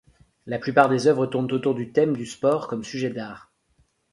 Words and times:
La 0.47 0.57
plupart 0.57 0.89
des 0.89 1.05
œuvres 1.05 1.27
tournent 1.27 1.51
autour 1.51 1.75
du 1.75 1.91
thème 1.91 2.17
du 2.17 2.25
sport 2.25 2.67
comme 2.67 2.83
sujet 2.83 3.11
d'art. 3.11 3.53